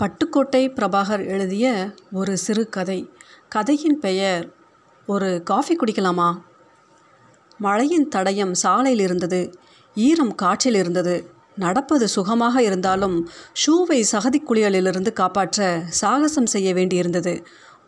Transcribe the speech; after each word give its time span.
பட்டுக்கோட்டை 0.00 0.60
பிரபாகர் 0.68 1.22
எழுதிய 1.26 1.66
ஒரு 2.12 2.32
சிறு 2.36 2.68
கதை. 2.68 2.98
கதையின் 3.48 3.96
பெயர் 3.98 4.44
ஒரு 5.06 5.42
காஃபி 5.42 5.74
குடிக்கலாமா? 5.76 6.26
மழையின் 7.60 8.06
தடயம் 8.16 8.52
சாலையில் 8.52 9.00
இருந்தது 9.00 9.40
ஈரம் 9.96 10.34
காற்றில் 10.34 10.74
இருந்தது. 10.74 11.16
நடப்பது 11.56 12.08
சுகமாக 12.08 12.62
இருந்தாலும் 12.62 13.16
ஷூவை 13.62 13.98
சகதி 14.12 14.40
குளியலிலிருந்து 14.42 15.12
காப்பாற்ற 15.12 15.66
சாகசம் 16.00 16.46
செய்ய 16.46 16.74
வேண்டியிருந்தது. 16.74 17.34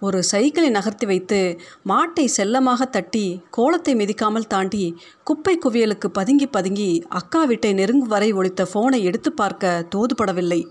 ஒரு 0.01 0.23
சைக்கிளை 0.23 0.71
நகர்த்தி 0.71 1.07
வைத்து 1.07 1.41
மாட்டை 1.89 2.27
செல்லமாக 2.37 2.91
தட்டி 2.97 3.25
கோலத்தை 3.51 3.95
மிதிக்காமல் 3.95 4.51
தாண்டி 4.55 4.85
குப்பை 5.25 5.57
குவியலுக்கு 5.65 6.11
பதுங்கி 6.13 6.47
பதுங்கி 6.47 6.91
அக்கா 7.09 7.45
வீட்டை 7.45 7.73
நெருங்கும் 7.73 8.09
வரை 8.09 8.33
ஒழித்த 8.33 8.69
ஃபோனை 8.73 9.03
எடுத்து 9.03 9.33
பார்க்க 9.33 9.89
தோதுபடவில்லை. 9.95 10.63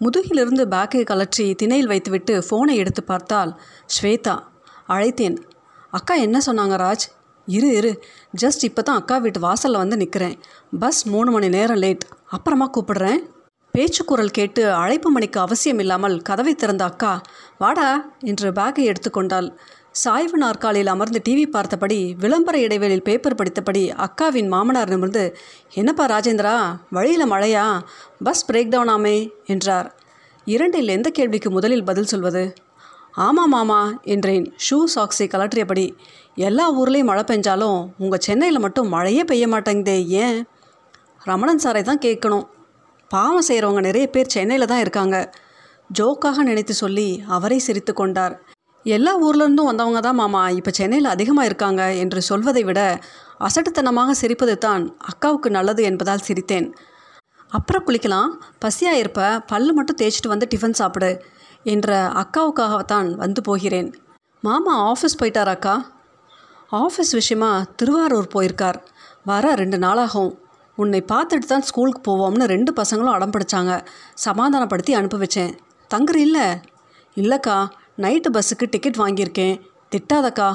முதுகிலிருந்து 0.00 0.64
பேக்கை 0.74 1.02
கலற்றி 1.04 1.44
திணையில் 1.54 1.88
வைத்துவிட்டு 1.88 2.34
ஃபோனை 2.46 2.74
எடுத்து 2.82 3.02
பார்த்தால் 3.02 3.50
ஸ்வேதா 3.94 4.36
அழைத்தேன். 4.88 5.36
அக்கா 5.92 6.14
என்ன 6.26 6.38
சொன்னாங்க 6.46 6.76
ராஜ்? 6.84 7.04
இரு 7.48 7.68
இரு. 7.78 7.90
ஜஸ்ட் 8.42 8.64
இப்போ 8.68 8.82
தான் 8.82 8.98
அக்கா 9.00 9.16
வீட்டு 9.18 9.40
வாசலில் 9.40 9.82
வந்து 9.82 9.96
நிற்கிறேன் 9.96 10.36
பஸ் 10.78 11.02
மூணு 11.06 11.30
மணி 11.30 11.48
நேரம் 11.48 11.80
லேட் 11.84 12.04
அப்புறமா 12.28 12.66
கூப்பிடுறேன். 12.76 13.20
பேச்சுக்குரல் 13.74 14.36
கேட்டு 14.38 14.62
அழைப்பு 14.74 15.10
மணிக்கு 15.10 15.38
அவசியம் 15.40 15.78
இல்லாமல் 15.78 16.16
கதவை 16.22 16.54
திறந்த 16.54 16.84
அக்கா 16.84 17.12
வாடா 17.58 17.88
என்று 18.20 18.48
பேக்கை 18.52 18.84
எடுத்துக்கொண்டாள் 18.84 19.48
சாய்வு 19.94 20.38
நாற்காலியில் 20.38 20.86
அமர்ந்து 20.86 21.20
டிவி 21.28 21.46
பார்த்தபடி 21.50 22.14
விளம்பர 22.14 22.58
இடைவெளியில் 22.58 23.02
பேப்பர் 23.02 23.34
படித்தபடி 23.34 23.90
அக்காவின் 24.04 24.48
மாமனார் 24.48 24.88
நிமிர்ந்து 24.88 25.36
என்னப்பா 25.74 26.06
ராஜேந்திரா 26.06 26.76
வழியில் 26.90 27.30
மழையா? 27.30 27.80
பஸ் 28.22 28.52
பிரேக் 28.52 28.68
டவுன் 28.68 28.88
ஆமே 28.88 29.32
என்றார். 29.46 29.94
இரண்டில் 30.44 30.88
எந்த 30.88 31.10
கேள்விக்கு 31.10 31.50
முதலில் 31.50 31.84
பதில் 31.84 32.04
சொல்வது? 32.04 32.54
ஆமாம் 33.12 33.48
மாமா 33.48 34.00
என்றேன். 34.04 34.52
ஷூ 34.66 34.84
சாக்ஸை 34.94 35.26
கலற்றியபடி 35.34 35.96
எல்லா 36.34 36.74
ஊர்லேயும் 36.74 37.10
மழை 37.10 37.24
பெஞ்சாலும் 37.24 37.90
உங்கள் 37.98 38.18
சென்னையில் 38.18 38.58
மட்டும் 38.58 38.88
மழையே 38.88 39.24
பெய்ய 39.24 39.48
மாட்டேங்குதே 39.48 40.06
ஏன்? 40.06 40.46
ரமணன் 41.24 41.62
சாரை 41.64 41.82
தான் 41.82 41.98
கேட்கணும். 41.98 42.46
பாவம் 43.08 43.46
செய்கிறவங்க 43.48 43.80
நிறைய 43.80 44.06
பேர் 44.06 44.26
சென்னையில் 44.26 44.66
தான் 44.66 44.78
இருக்காங்க. 44.78 45.34
ஜோக்காக 45.98 46.36
நினைத்து 46.36 46.74
சொல்லி 46.74 47.22
அவரே 47.26 47.58
சிரித்து 47.58 47.94
கொண்டார். 47.94 48.36
எல்லா 48.84 49.12
ஊர்லேருந்தும் 49.20 49.68
வந்தவங்க 49.70 50.00
தான் 50.00 50.14
மாமா 50.14 50.48
இப்போ 50.48 50.70
சென்னையில் 50.70 51.04
அதிகமாக 51.04 51.46
இருக்காங்க 51.46 51.82
என்று 51.94 52.20
சொல்வதை 52.22 52.64
விட 52.64 53.00
அசட்டுத்தனமாக 53.38 54.10
சிரிப்பது 54.10 54.58
தான் 54.58 54.84
அக்காவுக்கு 55.10 55.48
நல்லது 55.50 55.82
என்பதால் 55.82 56.24
சிரித்தேன். 56.28 56.68
அப்புறம் 57.52 57.84
குளிக்கலாம். 57.86 58.30
பசியாக 58.64 58.98
இருப்ப. 58.98 59.20
பல்லு 59.46 59.72
மட்டும் 59.72 59.98
தேய்ச்சிட்டு 60.00 60.28
வந்து 60.28 60.46
டிஃபன் 60.50 60.78
சாப்பிடு 60.80 61.10
என்ற 61.62 62.10
அக்காவுக்காகத்தான் 62.22 63.14
வந்து 63.14 63.42
போகிறேன். 63.42 63.94
மாமா 64.42 64.92
ஆஃபீஸ் 64.92 65.18
போயிட்டார் 65.20 65.50
அக்கா? 65.54 65.74
ஆஃபீஸ் 66.72 67.12
விஷயமா 67.12 67.64
திருவாரூர் 67.76 68.28
போயிருக்கார். 68.34 68.78
வர 69.24 69.54
ரெண்டு 69.54 69.78
நாளாகும். 69.78 70.32
உன்னை 70.74 71.04
பார்த்துட்டு 71.12 71.46
தான் 71.46 71.66
ஸ்கூலுக்கு 71.70 72.02
போவோம்னு 72.10 72.44
ரெண்டு 72.44 72.72
பசங்களும் 72.80 73.14
அடம் 73.16 73.34
பிடிச்சாங்க. 73.36 73.72
சமாதானப்படுத்தி 74.14 74.94
அனுப்பி 74.94 75.16
வச்சேன். 75.16 75.52
தங்குற 75.94 76.16
இல்லை 76.16 76.46
இல்லைக்கா. 77.16 77.58
நைட்டு 78.02 78.28
பஸ்ஸுக்கு 78.32 78.66
டிக்கெட் 78.70 79.00
வாங்கியிருக்கேன். 79.02 79.54
திட்டாதக்கா 79.92 80.48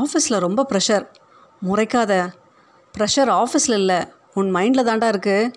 ஆஃபீஸில் 0.00 0.42
ரொம்ப 0.44 0.66
ப்ரெஷர் 0.70 1.04
முறைக்காத. 1.68 2.12
ப்ரெஷர் 2.94 3.30
ஆஃபீஸில் 3.40 3.78
இல்லை 3.80 3.98
உன் 4.34 4.50
மைண்டில் 4.54 4.88
தாண்டா 4.88 5.08
இருக்குது 5.12 5.52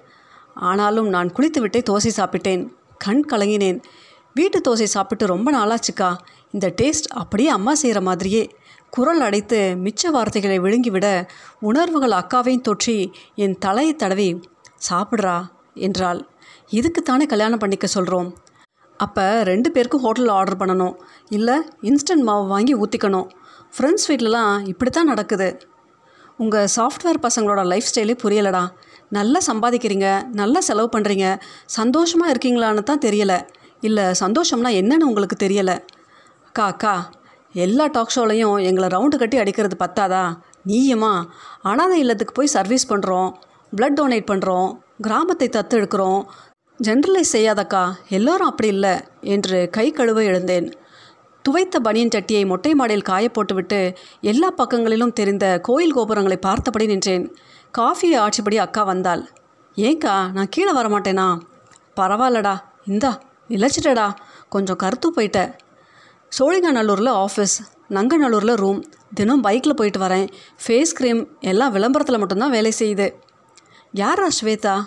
ஆனாலும் 0.70 1.10
நான் 1.10 1.32
குளித்து 1.38 1.60
விட்டே 1.60 1.82
தோசை 1.90 2.12
சாப்பிட்டேன். 2.18 2.64
கண் 2.98 3.24
கலங்கினேன். 3.32 3.80
வீட்டு 4.34 4.60
தோசை 4.68 4.84
சாப்பிட்டு 4.84 5.26
ரொம்ப 5.26 5.50
நாளாச்சுக்கா. 5.52 6.10
இந்த 6.52 6.68
டேஸ்ட் 6.82 7.10
அப்படியே 7.14 7.50
அம்மா 7.50 7.74
செய்கிற 7.74 8.02
மாதிரியே. 8.02 8.44
குரல் 8.90 9.22
அடைத்து 9.22 9.60
மிச்ச 9.86 10.10
வார்த்தைகளை 10.12 10.58
விழுங்கிவிட 10.60 11.08
உணர்வுகள் 11.60 12.18
அக்காவையும் 12.20 12.66
தொற்றி 12.70 12.98
என் 13.36 13.58
தலையை 13.58 13.94
தடவி 13.96 14.30
சாப்பிட்றா 14.90 15.38
என்றாள். 15.88 16.22
இதுக்குத்தானே 16.72 17.26
கல்யாணம் 17.34 17.60
பண்ணிக்க 17.60 17.88
சொல்கிறோம் 17.88 18.30
அப்போ 19.04 19.26
ரெண்டு 19.50 19.70
பேருக்கும் 19.76 20.04
ஹோட்டலில் 20.06 20.34
ஆர்டர் 20.40 20.60
பண்ணணும். 20.62 20.96
இல்லை 21.38 21.56
இன்ஸ்டன்ட் 21.90 22.26
மாவு 22.28 22.46
வாங்கி 22.54 22.74
ஊற்றிக்கணும் 22.84 23.28
ஃப்ரெண்ட்ஸ் 23.76 24.08
வீட்டிலலாம் 24.10 24.54
இப்படி 24.72 24.92
தான் 24.98 25.12
நடக்குது. 25.12 25.50
உங்கள் 26.44 26.70
சாஃப்ட்வேர் 26.78 27.20
பசங்களோட 27.26 27.62
லைஃப் 27.72 27.90
ஸ்டைலே 27.90 28.16
புரியலடா. 28.24 28.64
நல்லா 29.18 29.40
சம்பாதிக்கிறீங்க 29.50 30.08
நல்லா 30.40 30.60
செலவு 30.68 30.90
பண்ணுறீங்க 30.96 31.28
சந்தோஷமாக 31.78 32.32
இருக்கீங்களான்னு 32.34 32.84
தான் 32.92 33.04
தெரியலை. 33.08 33.40
இல்லை 33.88 34.06
சந்தோஷம்னா 34.24 34.72
என்னன்னு 34.82 35.08
உங்களுக்கு 35.10 35.38
தெரியலை. 35.46 35.76
அக்கா 36.48 36.66
அக்கா 36.74 36.96
எல்லா 37.66 37.86
டாக் 37.96 38.14
ஷோலையும் 38.16 38.58
எங்களை 38.70 38.88
ரவுண்டு 38.96 39.18
கட்டி 39.20 39.38
அடிக்கிறது 39.42 39.76
பத்தாதா? 39.84 40.24
நீயமா? 40.70 41.14
அனாதை 41.70 41.98
இல்லத்துக்கு 42.04 42.34
போய் 42.38 42.56
சர்வீஸ் 42.56 42.90
பண்ணுறோம் 42.92 43.30
ப்ளட் 43.78 43.98
டொனேட் 44.00 44.30
பண்ணுறோம் 44.32 44.70
கிராமத்தை 45.06 45.48
தத்து 45.56 45.78
எடுக்கிறோம் 45.80 46.22
ஜென்ரலைஸ் 46.84 47.34
செய்யாதக்கா 47.34 47.94
எல்லோரும் 48.10 48.48
அப்படி 48.48 48.70
இல்லை 48.70 48.94
என்று 49.22 49.70
கை 49.72 49.92
கழுவ 49.92 50.24
எழுந்தேன். 50.24 50.74
துவைத்த 51.46 51.76
பனியன் 51.84 52.12
சட்டியை 52.16 52.46
மொட்டை 52.46 52.74
மாடியில் 52.74 53.02
காய 53.02 53.30
போட்டுவிட்டு 53.30 53.94
எல்லா 54.22 54.50
பக்கங்களிலும் 54.50 55.14
தெரிந்த 55.14 55.60
கோயில் 55.62 55.94
கோபுரங்களை 55.94 56.38
பார்த்தபடி 56.38 56.86
நின்றேன். 56.86 57.36
காஃபியை 57.78 58.18
ஆட்சிப்படி 58.18 58.56
அக்கா 58.56 58.84
வந்தாள். 58.84 59.30
ஏங்க்கா 59.76 60.32
நான் 60.32 60.50
கீழே 60.50 60.74
வரமாட்டேனா? 60.74 61.40
பரவாயில்லடா 61.96 62.56
இந்தா 62.86 63.20
இழைச்சிட்டடா 63.50 64.16
கொஞ்சம் 64.50 64.76
கருத்து 64.76 65.12
போயிட்ட. 65.12 65.54
சோழிங்கநல்லூரில் 66.40 67.26
ஆஃபீஸ் 67.26 67.56
நங்கநல்லூரில் 67.90 68.56
ரூம் 68.56 68.84
தினம் 69.14 69.42
பைக்கில் 69.42 69.76
போயிட்டு 69.76 70.00
வரேன். 70.00 70.28
ஃபேஸ் 70.68 70.94
க்ரீம் 71.00 71.28
எல்லாம் 71.40 71.72
விளம்பரத்தில் 71.72 72.18
மட்டும்தான் 72.18 72.52
வேலை 72.52 72.74
செய்யுது. 72.80 73.14
யாரா 73.92 74.28
ஸ்வேதா? 74.42 74.86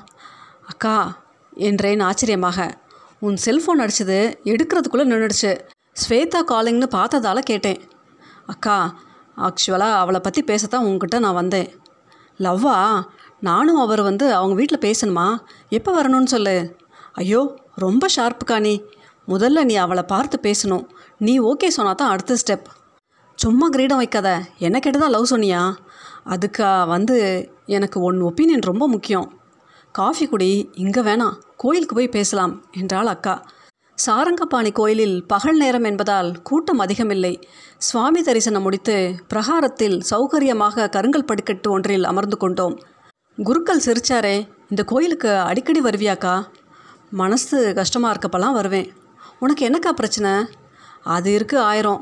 அக்கா 0.66 1.26
என்றேன் 1.58 2.00
ஆச்சரியமாக. 2.00 2.70
உன் 3.20 3.36
செல்ஃபோன் 3.44 3.82
அடிச்சது 3.84 4.19
எடுக்கிறதுக்குள்ளே 4.44 5.06
நின்றுடுச்சு 5.12 5.60
ஸ்வேதா 6.02 6.41
காலிங்னு 6.50 6.88
பார்த்ததால 6.96 7.38
கேட்டேன். 7.38 7.80
அக்கா 8.46 8.98
ஆக்சுவலாக 9.36 10.00
அவளை 10.02 10.20
பற்றி 10.20 10.42
பேசத்தான் 10.46 10.86
உங்ககிட்ட 10.88 11.19
நான் 11.19 11.34
வந்தேன். 11.34 11.69
லவ்வா? 12.38 13.02
நானும் 13.41 13.76
அவர் 13.76 14.02
வந்து 14.02 14.34
அவங்க 14.34 14.54
வீட்டில் 14.54 14.84
பேசணுமா? 14.86 15.36
எப்போ 15.69 16.02
வரணும்னு 16.02 16.24
சொல்லு. 16.24 16.76
ஐயோ 17.12 17.54
ரொம்ப 17.75 18.06
ஷார்ப்புக்கா 18.16 18.60
நீ. 18.60 18.82
முதல்ல 19.28 19.64
நீ 19.64 19.75
அவளை 19.75 20.02
பார்த்து 20.02 20.38
பேசணும். 20.42 20.84
நீ 21.19 21.40
ஓகே 21.40 21.69
சொன்னா 21.69 21.92
தான் 21.92 22.10
அடுத்த 22.10 22.36
ஸ்டெப். 22.46 22.66
சும்மா 23.34 23.69
கிரீடம் 23.69 23.96
வைக்காத. 23.96 24.42
என்ன 24.58 24.78
கேட்டு 24.78 24.98
தான் 24.98 25.10
லவ் 25.10 25.30
சொன்னியா? 25.30 25.75
அதுக்கா 26.25 26.86
வந்து 26.86 27.16
எனக்கு 27.66 28.00
ஒன் 28.00 28.22
ஒப்பீனியன் 28.22 28.60
ரொம்ப 28.60 28.88
முக்கியம். 28.88 29.38
காஃபி 29.98 30.26
குடி 30.26 30.50
இங்கே 30.82 31.03
வேணாம் 31.06 31.36
கோயிலுக்கு 31.56 31.94
போய் 31.97 32.14
பேசலாம் 32.16 32.53
என்றாள் 32.81 33.09
அக்கா. 33.12 33.32
சாரங்கபாணி 33.98 34.70
கோயிலில் 34.78 35.16
பகல் 35.26 35.56
நேரம் 35.56 35.86
என்பதால் 35.91 36.28
கூட்டம் 36.42 36.82
அதிகமில்லை. 36.84 37.32
சுவாமி 37.86 38.20
தரிசனம் 38.22 38.64
முடித்து 38.66 38.97
பிரகாரத்தில் 39.32 39.97
சௌகரியமாக 40.10 40.87
கருங்கல் 40.97 41.26
படுக்கட்டு 41.31 41.70
ஒன்றில் 41.70 42.04
அமர்ந்து 42.04 42.37
கொண்டோம். 42.37 42.76
குருக்கள் 43.38 43.84
சிரிச்சாரே 43.87 44.37
இந்த 44.69 44.84
கோயிலுக்கு 44.92 45.32
அடிக்கடி 45.48 45.82
வருவியாக்கா 45.82 46.37
மனசு 47.22 47.58
கஷ்டமாக 47.81 48.12
இருக்கப்பெல்லாம் 48.14 48.58
வருவேன். 48.60 48.88
உனக்கு 49.38 49.64
என்னக்கா 49.69 49.92
பிரச்சனை? 50.00 50.32
அது 51.16 51.31
இருக்குது 51.38 51.66
ஆயிரம். 51.70 52.00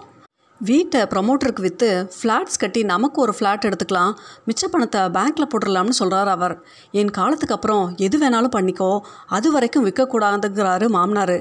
வீட்டை 0.60 1.00
ப்ரமோட்டருக்கு 1.12 1.62
விற்று 1.64 1.88
ஃப்ளாட்ஸ் 2.18 2.58
கட்டி 2.58 2.82
நமக்கு 2.82 3.20
ஒரு 3.20 3.32
ஃப்ளாட் 3.38 3.66
எடுத்துக்கலாம். 3.68 4.12
மிச்ச 4.48 4.64
பணத்தை 4.70 5.00
பேங்க்கில் 5.16 5.48
போட்டுடலாம்னு 5.52 5.96
சொல்கிறார் 5.98 6.28
அவர். 6.28 6.54
என் 7.00 7.10
காலத்துக்கு 7.10 7.54
அப்புறம் 7.54 7.94
எது 7.96 8.18
வேணாலும் 8.18 8.54
பண்ணிக்கோ. 8.56 9.00
அது 9.26 9.50
வரைக்கும் 9.52 9.84
விற்கக்கூடாதுங்கிறாரு 9.86 10.88
மாமனார். 10.88 11.36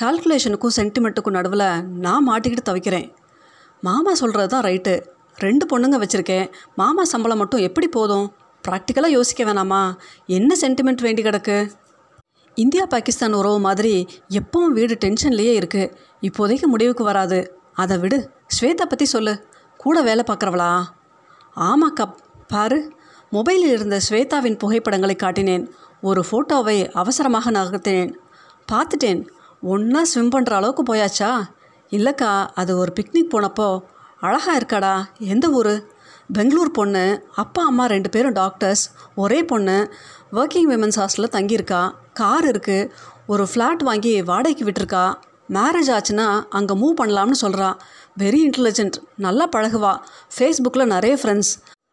கால்குலேஷனுக்கும் 0.00 0.76
சென்டிமெண்ட்டுக்கும் 0.78 1.36
நடுவில் 1.38 1.66
நான் 2.06 2.28
மாட்டிக்கிட்டு 2.30 2.68
தவிக்கிறேன். 2.70 3.12
மாமா 3.82 4.14
சொல்கிறது 4.14 4.48
தான் 4.48 4.64
ரைட்டு 4.70 4.94
ரெண்டு 5.36 5.66
பொண்ணுங்க 5.72 5.98
வச்சுருக்கேன். 6.04 6.46
மாமா 6.74 7.04
சம்பளம் 7.04 7.38
மட்டும் 7.38 7.60
எப்படி 7.60 7.88
போதும்? 7.88 8.26
ப்ராக்டிக்கலாக 8.68 9.16
யோசிக்க 9.18 9.44
வேணாமா? 9.44 9.82
என்ன 10.26 10.56
சென்டிமெண்ட் 10.64 11.00
வேண்டி 11.00 11.22
கிடக்கு? 11.22 11.70
இந்தியா 12.56 12.84
பாகிஸ்தான் 12.84 13.32
உறவு 13.32 13.58
மாதிரி 13.58 14.06
எப்பவும் 14.40 14.74
வீடு 14.78 14.94
டென்ஷன்லேயே 15.04 15.52
இருக்குது 15.60 15.92
இப்போதைக்கு 16.28 16.66
முடிவுக்கு 16.66 17.04
வராது. 17.04 17.58
அதை 17.72 17.98
விடு. 17.98 18.30
ஸ்வேதா 18.60 18.82
பற்றி 18.82 19.04
சொல்லு. 19.04 19.44
கூட 19.76 20.02
வேலை 20.02 20.24
பார்க்குறவளா? 20.26 20.82
ஆமாக்கா 21.56 22.14
பாரு. 22.48 22.92
மொபைலில் 23.32 23.72
இருந்த 23.72 24.00
ஸ்வேதாவின் 24.10 24.58
புகைப்படங்களை 24.58 25.16
காட்டினேன். 25.18 25.66
ஒரு 26.00 26.24
ஃபோட்டோவை 26.30 26.90
அவசரமாக 26.92 27.50
நகர்த்தினேன். 27.50 28.14
பார்த்துட்டேன். 28.72 29.26
ஒன்றா 29.62 30.04
ஸ்விம் 30.04 30.30
பண்ணுற 30.30 30.50
அளவுக்கு 30.50 30.94
போயாச்சா? 30.94 31.42
இல்லைக்கா 31.90 32.48
அது 32.54 32.76
ஒரு 32.76 32.92
பிக்னிக் 33.00 33.32
போனப்போ 33.34 33.80
அழகாக 34.20 34.58
இருக்காடா. 34.58 35.04
எந்த 35.18 35.48
ஊர்? 35.48 35.84
பெங்களூர் 36.32 36.70
பொண்ணு 36.70 37.26
அப்பா 37.36 37.64
அம்மா 37.64 37.86
ரெண்டு 37.86 38.10
பேரும் 38.10 38.32
டாக்டர்ஸ் 38.32 38.92
ஒரே 39.14 39.44
பொண்ணு. 39.44 39.92
ஒர்க்கிங் 40.32 40.68
விமன்ஸ் 40.68 40.98
ஹாஸ்டலில் 41.00 41.34
தங்கியிருக்கா. 41.36 41.94
கார் 42.12 42.44
இருக்குது 42.44 42.90
ஒரு 43.26 43.48
ஃப்ளாட் 43.54 43.82
வாங்கி 43.82 44.22
வாடகைக்கு 44.22 44.64
விட்டுருக்கா. 44.64 45.14
மேரேஜ் 45.54 45.90
ஆச்சுன்னா 45.96 46.26
அங்கே 46.48 46.74
மூவ் 46.74 46.94
பண்ணலாம்னு 47.00 47.40
சொல்கிறான் 47.42 47.76
வெரி 48.18 48.38
இன்டெலிஜென்ட் 48.46 48.96
நல்லா 49.16 49.48
பழகுவா. 49.56 49.92
ஃபேஸ்புக்கில் 50.38 50.90
நிறைய 50.94 51.18
ஃப்ரெண்ட்ஸ் 51.22 51.52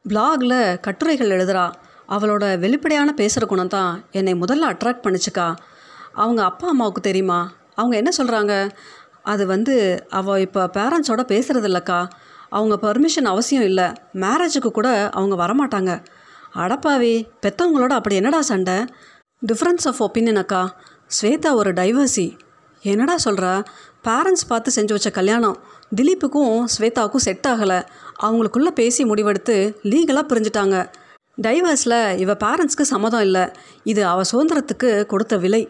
பிளாகில் 0.09 0.80
கட்டுரைகள் 0.80 1.30
எழுதுறா. 1.30 1.71
அவளோட 2.09 2.59
வெளிப்படையான 2.59 3.13
பேசுகிற 3.13 3.45
குணம் 3.45 3.68
தான் 3.68 4.06
என்னை 4.12 4.33
முதல்ல 4.33 4.68
அட்ராக்ட் 4.74 5.06
பண்ணிச்சுக்கா. 5.06 5.56
அவங்க 6.13 6.44
அப்பா 6.44 6.68
அம்மாவுக்கு 6.68 7.01
தெரியுமா? 7.01 7.51
அவங்க 7.75 7.95
என்ன 7.95 8.12
சொல்கிறாங்க 8.18 8.71
அது 9.24 9.45
வந்து 9.45 10.06
அவள் 10.09 10.39
இப்போ 10.39 10.69
பேரண்ட்ஸோட 10.74 11.24
பேசுகிறது 11.33 11.68
இல்லைக்கா. 11.71 12.09
அவங்க 12.50 12.75
பர்மிஷன் 12.81 13.31
அவசியம் 13.33 13.63
இல்லை. 13.63 13.88
மேரேஜுக்கு 14.13 14.69
கூட 14.71 15.09
அவங்க 15.09 15.36
வரமாட்டாங்க. 15.44 16.04
அடப்பாவி 16.56 17.13
பெத்தவங்களோட 17.42 17.94
அப்படி 18.00 18.15
என்னடா 18.15 18.42
சண்டை? 18.42 18.86
டிஃப்ரென்ஸ் 19.42 19.86
ஆஃப் 19.86 20.04
ஒப்பீனியன் 20.04 20.36
அக்கா. 20.36 20.75
ஸ்வேதா 21.21 21.54
ஒரு 21.54 21.74
டைவர்சி 21.74 22.27
என்னடா 22.81 23.18
சொல்கிற 23.18 23.63
பேரண்ட்ஸ் 24.03 24.47
பார்த்து 24.47 24.81
செஞ்சு 24.81 24.91
வச்ச 24.91 25.09
கல்யாணம். 25.09 25.57
திலீப்புக்கும் 25.95 26.65
ஸ்வேதாவுக்கும் 26.77 27.25
செட் 27.27 27.45
ஆகலை. 27.47 27.83
அவங்களுக்குள்ளே 28.24 28.71
பேசி 28.71 29.03
முடிவெடுத்து 29.03 29.75
லீகலாக 29.83 30.29
பிரிஞ்சுட்டாங்க. 30.29 30.89
டைவர்ஸில் 31.41 32.18
இவ 32.18 32.33
பேரண்ட்ஸ்க்கு 32.33 32.81
சம்மதம் 32.81 33.21
இல்லை. 33.21 33.50
இது 33.83 34.06
அவ 34.06 34.21
சுதந்திரத்துக்கு 34.31 35.06
கொடுத்த 35.06 35.38
விலை. 35.38 35.69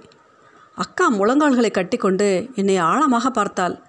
அக்கா 0.76 1.12
முழங்கால்களை 1.12 1.72
கட்டிக்கொண்டு 1.72 2.50
என்னை 2.56 2.78
ஆழமாக 2.78 3.30
பார்த்தாள். 3.30 3.80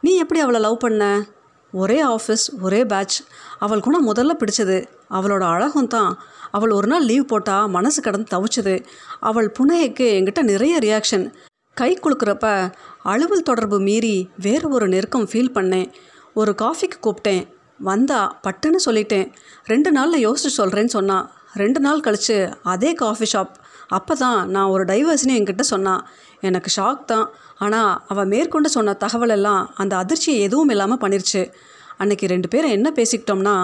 நீ 0.00 0.16
எப்படி 0.16 0.40
அவளை 0.40 0.60
லவ் 0.60 0.78
பண்ண? 0.78 1.24
ஒரே 1.72 2.04
ஆஃபீஸ் 2.04 2.44
ஒரே 2.60 2.84
பேட்ச் 2.84 3.20
அவள் 3.58 3.80
குணம் 3.80 4.12
முதல்ல 4.12 4.30
பிடிச்சது. 4.40 4.86
அவளோட 5.10 5.40
அழகும் 5.40 5.86
தான். 5.86 6.18
அவள் 6.50 6.70
ஒரு 6.70 6.86
நாள் 6.86 7.04
லீவ் 7.04 7.26
போட்டால் 7.26 7.68
மனசு 7.68 8.02
கடந்து 8.02 8.28
தவிச்சது. 8.36 8.84
அவள் 9.20 9.52
புனையைக்கு 9.58 10.06
என்கிட்ட 10.18 10.42
நிறைய 10.42 10.78
ரியாக்ஷன் 10.78 11.32
கை 11.78 11.88
குலுக்கிறப்ப 12.04 12.46
அலுவல் 13.12 13.44
தொடர்பு 13.48 13.78
மீறி 13.86 14.12
வேறு 14.44 14.66
ஒரு 14.76 14.86
நெருக்கம் 14.92 15.26
ஃபீல் 15.30 15.50
பண்ணேன். 15.56 15.88
ஒரு 16.40 16.52
காஃபிக்கு 16.62 16.98
கூப்பிட்டேன். 17.06 17.42
வந்தா 17.88 18.20
பட்டுன்னு 18.44 18.78
சொல்லிட்டேன். 18.84 19.26
ரெண்டு 19.70 19.90
நாளில் 19.96 20.22
யோசிச்சு 20.26 20.50
சொல்கிறேன்னு 20.60 20.92
சொன்னா. 20.94 21.18
ரெண்டு 21.62 21.80
நாள் 21.86 22.02
கழித்து 22.06 22.36
அதே 22.74 22.92
காஃபி 23.02 23.26
ஷாப் 23.32 23.52
அப்போ 23.98 24.14
தான் 24.22 24.38
நான் 24.54 24.70
ஒரு 24.74 24.86
டைவர்ஸ்னு 24.92 25.36
என்கிட்ட 25.40 25.66
சொன்னான் 25.72 26.02
எனக்கு 26.48 26.72
ஷாக் 26.76 27.02
தான். 27.12 27.26
ஆனால் 27.66 27.92
அவள் 28.14 28.30
மேற்கொண்டு 28.32 28.70
சொன்ன 28.76 28.96
தகவல் 29.04 29.34
எல்லாம் 29.36 29.62
அந்த 29.84 29.92
அதிர்ச்சியை 30.02 30.38
எதுவும் 30.46 30.72
இல்லாமல் 30.76 31.02
பண்ணிருச்சு. 31.04 31.42
அன்றைக்கி 32.02 32.32
ரெண்டு 32.34 32.50
பேரும் 32.54 32.74
என்ன 32.78 32.88
பேசிக்கிட்டோம்னா 33.00 33.56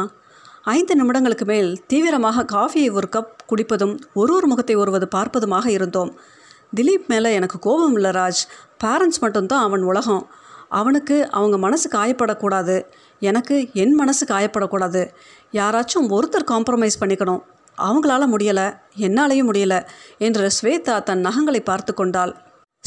ஐந்து 0.77 0.95
நிமிடங்களுக்கு 1.01 1.49
மேல் 1.53 1.73
தீவிரமாக 1.93 2.47
காஃபியை 2.55 2.93
ஒரு 2.99 3.09
கப் 3.17 3.35
குடிப்பதும் 3.53 3.97
ஒரு 4.21 4.33
ஒரு 4.39 4.47
முகத்தை 4.53 4.77
ஒருவது 4.83 5.09
பார்ப்பதுமாக 5.19 5.67
இருந்தோம். 5.79 6.13
திலீப் 6.77 7.07
மேலே 7.07 7.35
எனக்கு 7.35 7.59
கோபம் 7.59 7.95
இல்லை 7.95 8.11
ராஜ். 8.11 8.43
பேரண்ட்ஸ் 8.85 9.21
மட்டும்தான் 9.21 9.63
அவன் 9.63 9.83
உலகம். 9.83 10.31
அவனுக்கு 10.69 11.31
அவங்க 11.31 11.59
மனசு 11.59 11.89
காயப்படக்கூடாது. 11.89 12.85
எனக்கு 13.21 13.69
என் 13.73 13.95
மனசு 13.95 14.27
காயப்படக்கூடாது. 14.27 15.11
யாராச்சும் 15.53 16.09
ஒருத்தர் 16.09 16.51
காம்ப்ரமைஸ் 16.51 17.01
பண்ணிக்கணும். 17.01 17.43
அவங்களால 17.79 18.23
முடியலை 18.37 18.81
என்னாலேயும் 18.97 19.49
முடியலை 19.53 19.87
என்று 20.19 20.51
ஸ்வேதா 20.63 21.03
தன் 21.03 21.27
நகங்களை 21.27 21.61
பார்த்து 21.61 21.95
கொண்டாள். 21.95 22.37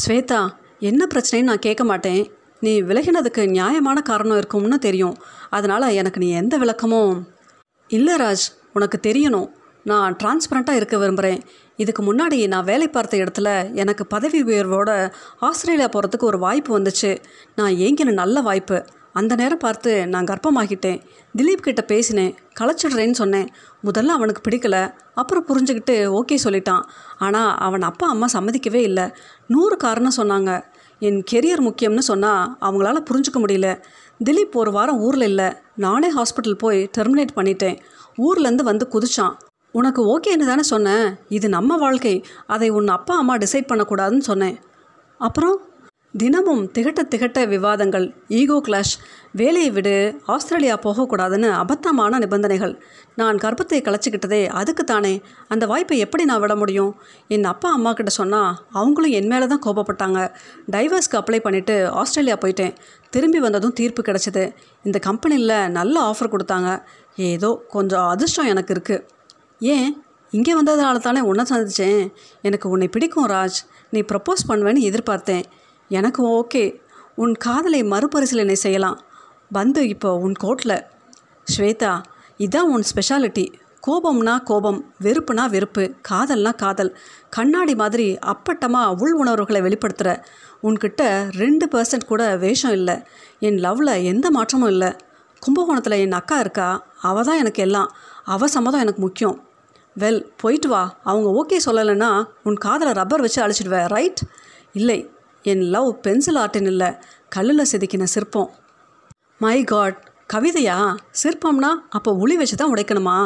ஸ்வேதா 0.07 0.49
என்ன 0.79 1.07
பிரச்சனைன்னு 1.13 1.43
நான் 1.43 1.59
கேட்க 1.59 1.83
மாட்டேன். 1.83 2.31
நீ 2.59 2.81
விலகினதுக்கு 2.81 3.49
நியாயமான 3.49 4.01
காரணம் 4.01 4.37
இருக்கும்னு 4.37 4.79
தெரியும். 4.79 5.15
அதனால் 5.49 5.87
எனக்கு 5.87 6.19
நீ 6.19 6.29
எந்த 6.29 6.57
விளக்கமும்? 6.57 7.27
இல்லை 7.87 8.15
ராஜ். 8.15 8.53
உனக்கு 8.73 8.99
தெரியணும். 9.07 9.49
நான் 9.83 10.15
டிரான்ஸ்பரண்ட்டாக 10.23 10.75
இருக்க 10.75 10.97
விரும்புகிறேன் 10.97 11.41
இதுக்கு 11.75 12.03
முன்னாடி 12.03 12.47
நான் 12.47 12.63
வேலை 12.63 12.87
பார்த்த 12.87 13.17
இடத்துல 13.17 13.73
எனக்கு 13.73 14.05
பதவி 14.05 14.43
உயர்வோட 14.43 15.13
ஆஸ்திரேலியா 15.39 15.87
போகிறதுக்கு 15.87 16.23
ஒரு 16.23 16.39
வாய்ப்பு 16.39 16.79
வந்துச்சு. 16.79 17.23
நான் 17.55 17.71
ஏங்கின 17.71 18.13
நல்ல 18.13 18.41
வாய்ப்பு. 18.41 18.85
அந்த 19.13 19.35
நேரம் 19.35 19.57
பார்த்து 19.57 20.07
நான் 20.07 20.23
கர்ப்பமாகிட்டேன். 20.23 21.01
திலீப் 21.37 21.61
கிட்ட 21.61 21.81
பேசினேன். 21.81 22.35
களைச்சிடுறேன்னு 22.59 23.11
சொன்னேன். 23.11 23.47
முதல்ல 23.83 24.05
அவனுக்கு 24.05 24.49
பிடிக்கல. 24.49 24.93
அப்புறம் 25.13 25.45
புரிஞ்சுக்கிட்டு 25.47 26.21
ஓகே 26.21 26.37
சொல்லிட்டான். 26.43 26.83
ஆனால் 27.17 27.55
அவன் 27.57 27.81
அப்பா 27.81 28.07
அம்மா 28.07 28.25
சம்மதிக்கவே 28.33 28.73
இல்லை. 28.73 29.03
நூறு 29.47 29.77
காரணம் 29.77 30.11
சொன்னாங்க. 30.17 30.63
என் 30.99 31.23
கெரியர் 31.31 31.61
முக்கியம்னு 31.61 31.97
சொன்னால் 31.97 32.57
அவங்களால 32.61 32.97
புரிஞ்சுக்க 33.11 33.39
முடியல. 33.39 33.83
திலீப் 34.23 34.51
ஒரு 34.53 34.71
வாரம் 34.71 34.99
ஊரில் 34.99 35.21
இல்லை. 35.21 35.53
நானே 35.75 36.15
ஹாஸ்பிட்டல் 36.15 36.57
போய் 36.57 36.89
டெர்மினேட் 36.97 37.35
பண்ணிட்டேன். 37.35 37.79
ஊர்லேருந்து 38.17 38.63
வந்து 38.63 38.87
குதிச்சான். 38.91 39.35
உனக்கு 39.79 40.01
ஓகேன்னு 40.11 40.49
தானே 40.49 40.63
சொன்னேன். 40.73 41.07
இது 41.37 41.49
நம்ம 41.49 41.77
வாழ்க்கை. 41.77 42.15
அதை 42.55 42.67
உன் 42.79 42.95
அப்பா 42.97 43.13
அம்மா 43.21 43.35
டிசைட் 43.37 43.71
பண்ணக்கூடாதுன்னு 43.71 44.29
சொன்னேன். 44.31 44.57
அப்புறம்? 45.19 45.57
தினமும் 46.13 46.61
திகட்ட 46.75 47.01
திகட்ட 47.13 47.39
விவாதங்கள் 47.53 48.05
ஈகோ 48.37 48.57
கிளாஷ் 48.67 48.93
வேலையை 49.39 49.71
விடு 49.77 49.95
ஆஸ்திரேலியா 50.33 50.75
போகக்கூடாதுன்னு 50.83 51.49
அபத்தமான 51.61 52.19
நிபந்தனைகள். 52.23 52.73
நான் 53.15 53.41
கர்ப்பத்தை 53.43 53.79
கலைச்சிக்கிட்டதே 53.87 54.39
அதுக்கு 54.59 54.83
தானே 54.83 55.13
அந்த 55.47 55.65
வாய்ப்பை 55.71 55.97
எப்படி 56.05 56.25
நான் 56.29 56.41
விட 56.43 56.55
முடியும்? 56.55 56.93
என் 57.27 57.49
அப்பா 57.53 57.71
அம்மா 57.77 57.93
கிட்ட 57.93 58.13
சொன்னால் 58.19 58.53
அவங்களும் 58.81 59.15
என் 59.19 59.29
மேலே 59.33 59.47
தான் 59.53 59.63
கோபப்பட்டாங்க. 59.65 60.21
டைவர்ஸ்க்கு 60.75 61.19
அப்ளை 61.21 61.41
பண்ணிவிட்டு 61.47 61.75
ஆஸ்திரேலியா 62.03 62.37
போயிட்டேன். 62.45 62.73
திரும்பி 63.09 63.41
வந்ததும் 63.47 63.75
தீர்ப்பு 63.81 64.03
கிடச்சிது. 64.09 64.45
இந்த 64.83 64.99
கம்பெனியில் 64.99 65.57
நல்ல 65.79 65.95
ஆஃபர் 66.11 66.33
கொடுத்தாங்க. 66.35 66.71
ஏதோ 67.31 67.51
கொஞ்சம் 67.75 68.07
அதிர்ஷ்டம் 68.13 68.51
எனக்கு 68.53 68.73
இருக்குது 68.75 69.03
ஏன்? 69.59 70.03
இங்கே 70.31 70.61
வந்ததுனால 70.61 70.97
தானே 70.97 71.19
உன்னை 71.19 71.45
சந்திச்சேன். 71.49 72.13
எனக்கு 72.41 72.69
உன்னை 72.69 72.87
பிடிக்கும் 72.87 73.27
ராஜ். 73.27 73.59
நீ 73.89 73.99
ப்ரப்போஸ் 73.99 74.47
பண்ணுவேன்னு 74.47 74.81
எதிர்பார்த்தேன். 74.89 75.43
எனக்கு 75.89 76.43
ஓகே. 76.43 76.81
உன் 77.15 77.33
காதலை 77.33 77.83
மறுபரிசீலனை 77.83 78.55
செய்யலாம். 78.55 78.99
வந்து 79.51 79.87
இப்போ 79.87 80.17
உன் 80.17 80.33
கோட்டில் 80.33 80.83
ஸ்வேதா 81.57 82.01
இதான் 82.37 82.61
உன் 82.61 82.83
ஸ்பெஷாலிட்டி 82.95 83.53
கோபம்னா 83.87 84.43
கோபம் 84.43 84.93
வெறுப்புனா 85.01 85.49
வெறுப்பு 85.49 85.95
காதல்னா 86.09 86.55
காதல். 86.55 86.97
கண்ணாடி 87.29 87.75
மாதிரி 87.75 88.17
அப்பட்டமாக 88.25 88.99
உள் 88.99 89.13
உணர்வுகளை 89.13 89.61
வெளிப்படுத்துகிற 89.61 90.23
உன்கிட்ட 90.63 91.31
ரெண்டு 91.31 91.67
பர்சன்ட் 91.71 92.05
கூட 92.05 92.37
வேஷம் 92.37 92.71
இல்லை. 92.71 93.03
என் 93.39 93.55
லவ்வில் 93.55 94.03
எந்த 94.03 94.31
மாற்றமும் 94.31 94.69
இல்லை. 94.69 94.95
கும்பகோணத்தில் 95.39 95.91
என் 95.91 96.11
அக்கா 96.11 96.39
இருக்கா? 96.39 96.85
அவள் 97.01 97.23
தான் 97.23 97.37
எனக்கு 97.37 97.61
எல்லாம். 97.61 97.95
அவள் 98.23 98.49
சம்மதம் 98.49 98.79
எனக்கு 98.79 99.01
முக்கியம். 99.01 99.44
வெல் 100.01 100.21
போயிட்டு 100.41 100.69
வா. 100.69 100.83
அவங்க 101.03 101.27
ஓகே 101.41 101.57
சொல்லலைன்னா 101.65 102.09
உன் 102.43 102.57
காதலை 102.65 102.93
ரப்பர் 102.93 103.23
வச்சு 103.25 103.39
அழிச்சிடுவேன் 103.43 103.87
ரைட் 103.95 104.21
இல்லை 104.79 104.99
என் 105.51 105.63
லவ் 105.75 105.89
பென்சில் 106.05 106.39
ஆர்ட்டின் 106.43 106.69
இல்லை 106.71 106.89
கல்லில் 107.29 107.69
செதுக்கின 107.71 108.03
சிற்பம். 108.15 108.49
மை 109.37 109.57
காட் 109.63 109.97
கவிதையா? 110.33 110.77
சிற்பம்னா 111.23 111.71
அப்போ 111.89 112.11
உளி 112.11 112.35
வச்சு 112.35 112.55
தான் 112.55 112.73
உடைக்கணுமா? 112.75 113.17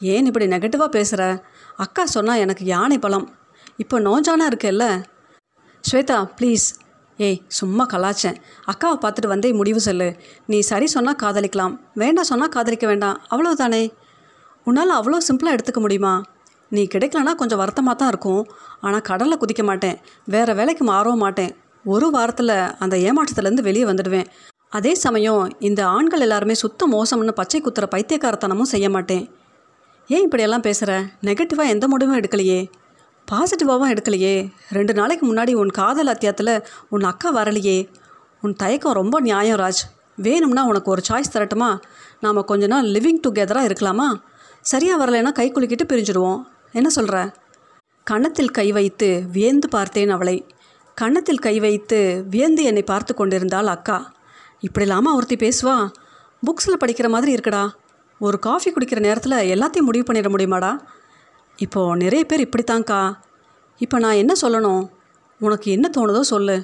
ஏன் 0.00 0.26
இப்படி 0.26 0.46
நெகட்டிவாக 0.46 0.90
பேசுகிற 0.96 1.22
அக்கா 1.76 2.04
சொன்னால் 2.06 2.38
எனக்கு 2.38 2.64
யானை 2.64 2.98
பலம். 2.98 3.26
இப்போ 3.76 3.96
நோஞ்சானா 4.00 4.46
இருக்கேல்ல? 4.50 4.86
ஸ்வேதா 5.84 6.18
ப்ளீஸ் 6.38 6.66
ஏய் 7.18 7.38
சும்மா 7.58 7.84
கலாச்சேன் 7.92 8.36
அக்காவை 8.72 8.96
பார்த்துட்டு 9.02 9.32
வந்தே 9.34 9.50
முடிவு 9.52 9.80
சொல்லு. 9.80 10.08
நீ 10.46 10.58
சரி 10.70 10.86
சொன்னால் 10.86 11.20
காதலிக்கலாம். 11.22 11.74
வேண்டாம் 12.02 12.30
சொன்னால் 12.30 12.54
காதலிக்க 12.56 12.86
வேண்டாம். 12.86 13.20
அவ்வளோதானே 13.30 13.82
உன்னால் 14.68 14.92
அவ்வளோ 14.98 15.18
சிம்பிளாக 15.28 15.56
எடுத்துக்க 15.56 15.80
முடியுமா? 15.84 16.22
நீ 16.68 16.82
கிடைக்கலனா 16.92 17.32
கொஞ்சம் 17.34 17.58
வருத்தமாக 17.58 17.96
தான் 17.98 18.08
இருக்கும். 18.08 18.42
ஆனால் 18.80 19.04
கடலில் 19.08 19.38
குதிக்க 19.38 19.62
மாட்டேன். 19.62 19.96
வேறு 20.24 20.54
வேலைக்கு 20.54 20.84
மாறவும் 20.84 21.22
மாட்டேன். 21.24 21.52
ஒரு 21.84 22.10
வாரத்தில் 22.10 22.54
அந்த 22.84 22.96
ஏமாற்றத்துலேருந்து 22.96 23.66
வெளியே 23.68 23.84
வந்துடுவேன். 23.84 24.26
அதே 24.68 24.92
சமயம் 24.94 25.42
இந்த 25.58 25.80
ஆண்கள் 25.86 26.20
எல்லாருமே 26.20 26.54
சுத்த 26.54 26.88
மோசம்னு 26.94 27.34
பச்சை 27.40 27.60
குத்துற 27.60 27.86
பைத்தியக்காரத்தனமும் 27.94 28.72
செய்ய 28.72 28.90
மாட்டேன். 28.90 29.24
ஏன் 30.08 30.24
இப்படியெல்லாம் 30.26 30.66
பேசுகிற 30.68 30.92
நெகட்டிவாக 31.22 31.74
எந்த 31.74 31.88
முடிவும் 31.88 32.18
எடுக்கலையே. 32.20 32.60
பாசிட்டிவாகவும் 33.28 33.92
எடுக்கலையே. 33.94 34.34
ரெண்டு 34.70 34.92
நாளைக்கு 34.94 35.34
முன்னாடி 35.34 35.52
உன் 35.52 35.76
காதல் 35.80 36.06
அத்தியாத்தில் 36.06 36.54
உன் 36.88 37.10
அக்கா 37.12 37.30
வரலையே. 37.36 37.78
உன் 38.42 38.54
தயக்கம் 38.54 38.98
ரொம்ப 39.02 39.20
நியாயம் 39.20 39.58
ராஜ். 39.58 39.84
வேணும்னா 40.16 40.64
உனக்கு 40.64 40.90
ஒரு 40.90 41.02
சாய்ஸ் 41.08 41.34
தரட்டுமா? 41.34 41.70
நாம் 42.20 42.48
கொஞ்ச 42.50 42.66
நாள் 42.66 42.86
லிவிங் 42.86 43.22
டுகெதராக 43.26 43.68
இருக்கலாமா? 43.70 44.08
சரியாக 44.70 45.00
வரலைன்னா 45.02 45.32
கை 45.32 45.52
குலுக்கிட்டு 45.52 45.84
பிரிஞ்சிடுவோம். 45.90 46.40
என்ன 46.72 46.88
சொல்கிற 46.88 47.16
கணத்தில் 48.04 48.50
கை 48.50 48.72
வைத்து 48.72 49.08
வியந்து 49.32 49.68
பார்த்தேன் 49.68 50.10
அவளை. 50.10 50.36
கன்னத்தில் 50.94 51.44
கை 51.46 51.60
வைத்து 51.60 51.98
வியந்து 52.30 52.62
என்னை 52.62 52.82
பார்த்து 52.82 53.14
கொண்டிருந்தாள் 53.14 53.66
அக்கா. 53.66 53.98
இப்படிலாமா 54.66 55.10
ஒருத்தி 55.14 55.36
பேசுவா? 55.36 55.76
புக்ஸில் 56.46 56.80
படிக்கிற 56.84 57.08
மாதிரி 57.08 57.30
இருக்குடா. 57.34 57.64
ஒரு 58.18 58.38
காஃபி 58.38 58.70
குடிக்கிற 58.72 59.00
நேரத்தில் 59.00 59.54
எல்லாத்தையும் 59.54 59.88
முடிவு 59.88 60.06
பண்ணிட 60.08 60.30
முடியுமாடா? 60.34 60.72
இப்போது 61.56 61.96
நிறைய 61.96 62.24
பேர் 62.24 62.48
இப்படித்தாங்க்கா 62.48 63.00
இப்போ 63.78 63.98
நான் 63.98 64.20
என்ன 64.22 64.32
சொல்லணும்? 64.42 64.82
உனக்கு 65.38 65.70
என்ன 65.70 65.90
தோணுதோ 65.96 66.20
சொல்லு. 66.32 66.56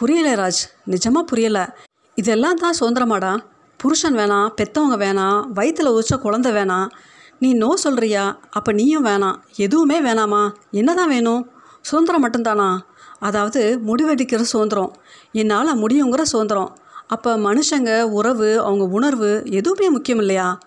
புரியலை 0.00 0.34
ராஜ். 0.42 0.62
நிஜமாக 0.86 1.24
புரியலை. 1.32 1.64
இதெல்லாம் 2.14 2.60
தான் 2.64 2.78
சுதந்திரமாடா. 2.80 3.32
புருஷன் 3.76 4.16
வேணாம் 4.16 4.48
பெத்தவங்க 4.60 4.96
வேணாம் 5.04 5.46
வயிற்றில் 5.58 5.96
உச்ச 6.00 6.16
குழந்தை 6.16 6.52
வேணாம். 6.52 6.88
நீ 7.42 7.54
நோ 7.54 7.74
சொல்கிறியா 7.84 8.36
அப்போ 8.50 8.72
நீயும் 8.72 9.04
வேணாம். 9.04 9.36
எதுவுமே 9.56 10.00
வேணாமா? 10.00 10.40
என்ன 10.70 10.94
தான் 10.94 11.08
வேணும்? 11.08 11.42
சுதந்திரம் 11.80 12.24
மட்டும்தானா? 12.24 12.78
அதாவது 13.18 13.80
முடிவெடுக்கிற 13.86 14.40
சுதந்திரம். 14.40 14.92
என்னால் 15.32 15.78
முடியுங்கிற 15.78 16.22
சுதந்திரம். 16.22 16.76
அப்போ 17.06 17.36
மனுஷங்க 17.36 18.02
உறவு 18.02 18.60
அவங்க 18.60 18.84
உணர்வு 18.84 19.42
எதுவுமே 19.50 19.90
முக்கியம் 19.90 20.18
இல்லையா? 20.18 20.58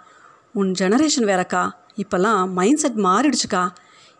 உன் 0.54 0.72
ஜெனரேஷன் 0.80 1.30
வேறக்கா? 1.32 1.64
இப்போல்லாம் 1.96 2.52
மைண்ட் 2.52 2.78
செட் 2.78 2.98
மாறிடுச்சுக்கா. 2.98 3.64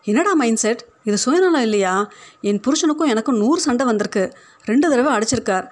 என்னடா 0.04 0.34
மைண்ட் 0.34 0.56
செட் 0.56 0.82
இது 1.04 1.18
சுயநலம் 1.18 1.62
இல்லையா? 1.62 1.94
என் 2.40 2.60
புருஷனுக்கும் 2.66 3.12
எனக்கும் 3.14 3.36
நூறு 3.36 3.60
சண்டை 3.60 3.86
வந்திருக்கு. 3.86 4.32
ரெண்டு 4.64 4.88
தடவை 4.88 5.10
அடிச்சிருக்கார். 5.16 5.66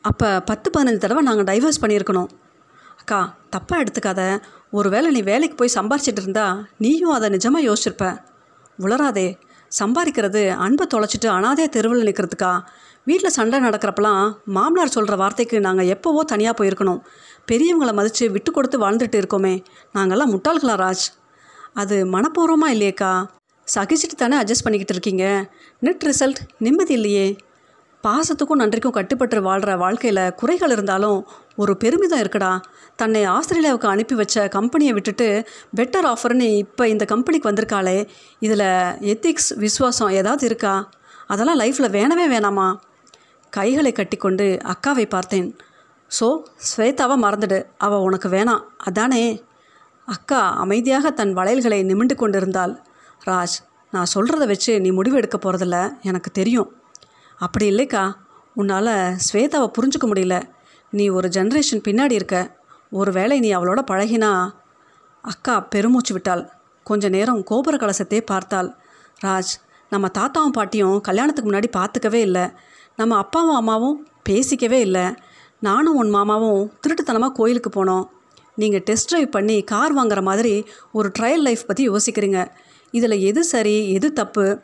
அப்போ 0.00 0.40
பத்து 0.40 0.70
பதினஞ்சு 0.76 1.02
தடவை 1.04 1.22
நாங்கள் 1.22 1.48
டைவர்ஸ் 1.50 1.82
பண்ணியிருக்கணும். 1.82 2.28
அக்கா 2.96 3.34
தப்பாக 3.56 3.84
எடுத்துக்காத. 3.84 4.22
ஒருவேளை 4.72 5.10
நீ 5.10 5.22
வேலைக்கு 5.22 5.56
போய் 5.56 5.76
சம்பாரிச்சிட்டு 5.76 6.22
இருந்தா 6.22 6.66
நீயும் 6.78 7.10
அதை 7.10 7.28
நிஜமாக 7.30 7.66
யோசிச்சிருப்ப. 7.68 8.06
உளராதே 8.78 9.28
சம்பாதிக்கிறது 9.78 10.48
அன்பை 10.56 10.86
தொலைச்சிட்டு 10.94 11.28
அனாதையாக 11.28 11.66
தெருவில் 11.66 12.06
நிற்கிறதுக்கா 12.06 12.60
வீட்டில் 13.04 13.30
சண்டை 13.30 13.60
நடக்கிறப்பெல்லாம் 13.60 14.32
மாமனார் 14.44 14.92
சொல்கிற 14.96 15.16
வார்த்தைக்கு 15.16 15.60
நாங்கள் 15.60 15.86
எப்போவோ 15.86 16.20
தனியாக 16.24 16.54
போயிருக்கணும். 16.58 17.00
பெரியவங்களை 17.50 17.92
மதித்து 17.92 18.30
விட்டு 18.30 18.52
கொடுத்து 18.52 18.78
வாழ்ந்துட்டு 18.78 19.18
இருக்கோமே. 19.20 19.64
நாங்கள்லாம் 19.94 20.32
முட்டாள்களா 20.34 20.74
ராஜ்? 20.84 21.06
அது 21.74 22.06
மனப்பூர்வமாக 22.06 22.74
இல்லையேக்கா? 22.74 23.24
சகிச்சுட்டு 23.74 24.16
தானே 24.16 24.36
அட்ஜஸ்ட் 24.36 24.64
பண்ணிக்கிட்டு 24.64 24.94
இருக்கீங்க. 24.94 25.52
நெட் 25.80 26.04
ரிசல்ட் 26.04 26.40
நிம்மதி 26.58 26.94
இல்லையே. 26.94 27.36
பாசத்துக்கும் 28.06 28.60
நன்றிக்கும் 28.62 28.94
கட்டுப்பட்டு 28.96 29.42
வாழ்கிற 29.42 29.76
வாழ்க்கையில் 29.76 30.34
குறைகள் 30.34 30.70
இருந்தாலும் 30.70 31.26
ஒரு 31.56 31.76
பெருமிதம் 31.76 32.20
இருக்குடா. 32.22 32.60
தன்னை 32.96 33.24
ஆஸ்திரேலியாவுக்கு 33.26 33.88
அனுப்பி 33.92 34.14
வச்ச 34.14 34.48
கம்பெனியை 34.48 34.92
விட்டுட்டு 34.92 35.46
பெட்டர் 35.76 36.12
ஆஃபர்னு 36.12 36.56
இப்போ 36.56 36.88
இந்த 36.88 37.04
கம்பெனிக்கு 37.04 37.50
வந்திருக்காளே. 37.50 38.08
இதில் 38.38 38.66
எத்திக்ஸ் 39.12 39.50
விசுவாசம் 39.56 40.08
ஏதாவது 40.08 40.46
இருக்கா? 40.46 40.88
அதெல்லாம் 41.26 41.60
லைஃப்பில் 41.60 41.94
வேணவே 41.96 42.26
வேணாமா? 42.34 42.74
கைகளை 43.50 43.92
கட்டிக்கொண்டு 43.92 44.58
அக்காவை 44.74 45.06
பார்த்தேன். 45.08 45.56
ஸோ 46.20 46.26
ஸ்வேதாவை 46.68 47.16
மறந்துடு. 47.26 47.62
அவள் 47.78 47.98
உனக்கு 47.98 48.28
வேணாம் 48.28 48.64
அதானே. 48.76 49.44
அக்கா 50.04 50.54
அமைதியாக 50.54 51.10
தன் 51.10 51.32
வளையல்களை 51.32 51.82
நிமிண்டு 51.84 52.14
கொண்டிருந்தாள். 52.14 52.74
ராஜ் 53.26 53.56
நான் 53.90 54.12
சொல்கிறத 54.14 54.46
வச்சு 54.46 54.80
நீ 54.80 54.90
முடிவு 54.90 55.16
எடுக்க 55.16 55.38
போகிறதில்ல 55.38 55.78
எனக்கு 56.02 56.30
தெரியும். 56.30 56.70
அப்படி 57.38 57.70
இல்லைக்கா. 57.70 58.12
உன்னால் 58.54 58.94
ஸ்வேதாவை 59.26 59.68
புரிஞ்சுக்க 59.76 60.06
முடியல. 60.06 60.36
நீ 60.90 61.08
ஒரு 61.08 61.28
ஜென்ரேஷன் 61.28 61.84
பின்னாடி 61.88 62.12
இருக்க. 62.12 62.36
ஒரு 62.90 63.12
வேளை 63.12 63.40
நீ 63.40 63.54
அவளோட 63.54 63.80
பழகினா 63.90 64.48
அக்கா 65.20 65.60
பெருமூச்சு 65.60 66.12
விட்டாள். 66.12 66.50
கொஞ்ச 66.82 67.08
நேரம் 67.08 67.42
கோபுர 67.42 67.76
கலசத்தை 67.76 68.20
பார்த்தாள். 68.20 68.68
ராஜ் 69.24 69.52
நம்ம 69.90 70.06
தாத்தாவும் 70.18 70.56
பாட்டியும் 70.58 71.00
கல்யாணத்துக்கு 71.00 71.50
முன்னாடி 71.50 71.68
பார்த்துக்கவே 71.76 72.20
இல்லை. 72.28 72.44
நம்ம 72.96 73.16
அப்பாவும் 73.16 73.54
அம்மாவும் 73.54 74.06
பேசிக்கவே 74.28 74.78
இல்லை. 74.80 75.14
நானும் 75.60 75.94
உன் 75.94 76.10
மாமாவும் 76.10 76.72
திருட்டுத்தனமாக 76.82 77.32
கோயிலுக்கு 77.32 77.70
போனோம். 77.76 78.04
நீங்கள் 78.54 78.82
டெஸ்ட் 78.82 79.14
ட்ரைவ் 79.14 79.30
பண்ணி 79.30 79.62
கார் 79.62 79.96
வாங்குற 79.96 80.22
மாதிரி 80.22 80.64
ஒரு 80.92 81.12
ட்ரையல் 81.18 81.46
லைஃப் 81.48 81.66
பற்றி 81.66 81.88
யோசிக்கிறீங்க. 81.88 82.40
இதில் 82.90 83.16
எது 83.20 83.44
சரி 83.44 83.92
எது 83.92 84.12
தப்பு? 84.12 84.60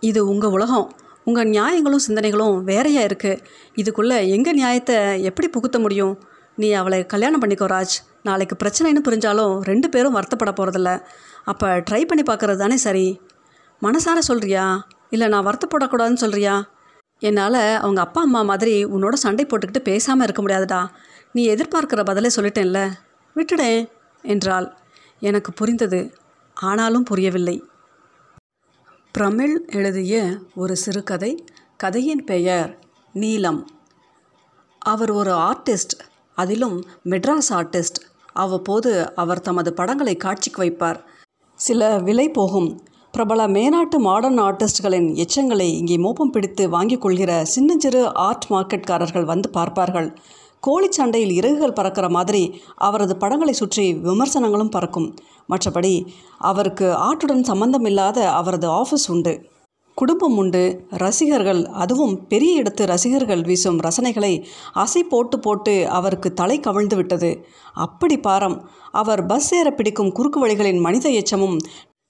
இது 0.00 0.28
உங்கள் 0.28 0.50
உலகம். 0.50 0.92
உங்கள் 1.26 1.48
நியாயங்களும் 1.48 2.02
சிந்தனைகளும் 2.06 2.56
வேறையா 2.62 3.02
இருக்குது 3.02 3.40
இதுக்குள்ளே 3.76 4.18
எங்கள் 4.28 4.54
நியாயத்தை 4.54 4.96
எப்படி 5.22 5.48
புகுத்த 5.48 5.78
முடியும்? 5.78 6.12
நீ 6.54 6.72
அவளை 6.72 7.06
கல்யாணம் 7.06 7.42
பண்ணிக்கோ 7.42 7.66
ராஜ். 7.72 7.96
நாளைக்கு 8.22 8.56
பிரச்சனைன்னு 8.62 9.00
புரிஞ்சாலும் 9.08 9.54
ரெண்டு 9.60 9.88
பேரும் 9.88 10.16
வருத்தப்பட 10.16 10.52
போகிறதில்ல 10.52 10.90
அப்போ 11.44 11.66
ட்ரை 11.90 12.00
பண்ணி 12.04 12.22
பார்க்குறது 12.22 12.56
தானே 12.56 12.76
சரி. 12.76 13.20
மனசார 13.82 14.18
சொல்கிறியா 14.28 14.64
இல்லை 15.10 15.28
நான் 15.28 15.46
வருத்தப்படக்கூடாதுன்னு 15.46 16.22
சொல்கிறியா 16.24 16.54
என்னால் 17.22 17.60
அவங்க 17.82 18.00
அப்பா 18.00 18.20
அம்மா 18.20 18.40
மாதிரி 18.42 18.84
உன்னோட 18.84 19.12
சண்டை 19.12 19.44
போட்டுக்கிட்டு 19.44 19.82
பேசாமல் 19.82 20.24
இருக்க 20.24 20.42
முடியாதுடா. 20.42 20.80
நீ 21.32 21.42
எதிர்பார்க்குற 21.54 22.02
பதிலே 22.04 22.30
சொல்லிட்டேன்ல. 22.36 22.80
விட்டுடேன் 23.36 23.80
என்றாள். 24.24 24.68
எனக்கு 25.20 25.52
புரிந்தது. 25.52 26.00
ஆனாலும் 26.56 27.02
புரியவில்லை. 27.02 27.56
பிரமிழ் 29.16 29.64
எழுதிய 29.72 30.38
ஒரு 30.54 30.76
சிறுகதை. 30.76 31.44
கதையின் 31.76 32.24
பெயர் 32.24 32.78
நீலம். 33.12 33.66
அவர் 34.78 35.10
ஒரு 35.10 35.30
ஆர்டிஸ்ட் 35.30 36.00
அதிலும் 36.34 36.84
மெட்ராஸ் 37.04 37.48
ஆர்டிஸ்ட். 37.50 38.00
அவ்வப்போது 38.32 39.14
அவர் 39.14 39.40
தமது 39.40 39.72
படங்களை 39.72 40.16
காட்சிக்கு 40.16 40.62
வைப்பார். 40.62 41.00
சில 41.54 41.98
விலை 41.98 42.28
போகும். 42.28 42.82
பிரபல 43.12 43.46
மேனாட்டு 43.48 43.98
மாடர்ன் 43.98 44.40
ஆர்டிஸ்ட்களின் 44.40 45.24
எச்சங்களை 45.24 45.68
இங்கே 45.78 45.96
மோப்பம் 45.96 46.30
பிடித்து 46.30 46.68
வாங்கிக் 46.68 47.00
கொள்கிற 47.00 47.44
சின்னஞ்சிறு 47.44 48.14
ஆர்ட் 48.14 48.46
மார்க்கெட்காரர்கள் 48.50 49.24
வந்து 49.24 49.50
பார்ப்பார்கள். 49.50 50.18
கோழி 50.60 50.88
சண்டையில் 50.90 51.32
இறகுகள் 51.32 51.72
பறக்கிற 51.72 52.08
மாதிரி 52.08 52.60
அவரது 52.74 53.16
படங்களை 53.16 53.54
சுற்றி 53.54 53.94
விமர்சனங்களும் 53.94 54.68
பறக்கும். 54.68 55.14
மற்றபடி 55.48 56.06
அவருக்கு 56.38 56.84
ஆர்ட்டுடன் 56.84 57.42
சம்பந்தமில்லாத 57.42 58.30
அவரது 58.30 58.68
ஆஃபீஸ் 58.70 59.08
உண்டு. 59.08 59.42
குடும்பம் 59.94 60.36
உண்டு. 60.36 60.86
ரசிகர்கள் 60.90 61.66
அதுவும் 61.66 62.26
பெரிய 62.26 62.62
இடத்து 62.62 62.86
ரசிகர்கள் 62.86 63.42
வீசும் 63.42 63.80
ரசனைகளை 63.80 64.44
அசை 64.74 65.00
போட்டு 65.00 65.38
போட்டு 65.38 65.88
அவருக்கு 65.88 66.32
தலை 66.32 66.60
கவிழ்ந்து 66.60 66.96
விட்டது. 66.96 67.46
அப்படி 67.74 68.18
பாரம் 68.18 68.70
அவர் 68.92 69.26
பஸ் 69.26 69.54
ஏற 69.54 69.70
பிடிக்கும் 69.70 70.12
குறுக்கு 70.12 70.46
வழிகளின் 70.46 70.80
மனித 70.80 71.08
எச்சமும் 71.08 71.56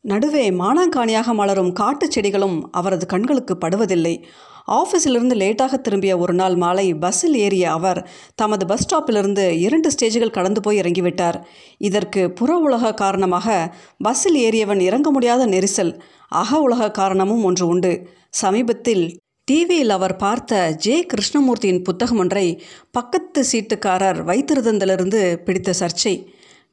நடுவே 0.00 0.50
மானாங்காணியாக 0.50 1.34
மலரும் 1.34 1.72
காட்டுச் 1.72 2.10
செடிகளும் 2.10 2.68
அவரது 2.70 3.06
கண்களுக்கு 3.06 3.58
படுவதில்லை. 3.60 4.24
ஆஃபீஸிலிருந்து 4.66 5.36
லேட்டாக 5.42 5.74
திரும்பிய 5.74 6.18
ஒரு 6.18 6.34
நாள் 6.34 6.54
மாலை 6.54 6.94
பஸ்ஸில் 6.94 7.34
ஏறிய 7.34 7.70
அவர் 7.70 8.08
தமது 8.34 8.66
பஸ் 8.66 8.84
ஸ்டாப்பிலிருந்து 8.84 9.50
இரண்டு 9.50 9.90
ஸ்டேஜ்கள் 9.90 10.30
கடந்து 10.30 10.60
போய் 10.60 10.80
இறங்கிவிட்டார். 10.80 11.42
இதற்கு 11.78 12.30
புற 12.30 12.56
உலக 12.56 12.94
காரணமாக 12.94 13.76
பஸ்ஸில் 13.98 14.38
ஏறியவன் 14.46 14.80
இறங்க 14.80 15.10
முடியாத 15.10 15.46
நெரிசல் 15.46 16.00
அக 16.28 16.60
உலக 16.60 16.90
காரணமும் 16.90 17.44
ஒன்று 17.44 17.66
உண்டு. 17.66 18.08
சமீபத்தில் 18.30 19.18
டிவியில் 19.44 19.90
அவர் 19.90 20.16
பார்த்த 20.16 20.70
ஜே. 20.70 21.06
கிருஷ்ணமூர்த்தியின் 21.06 21.82
புத்தகம் 21.82 22.18
ஒன்றை 22.18 22.62
பக்கத்து 22.90 23.44
சீட்டுக்காரர் 23.52 24.20
வைத்திருந்ததிலிருந்து 24.24 25.36
பிடித்த 25.36 25.72
சர்ச்சை. 25.80 26.26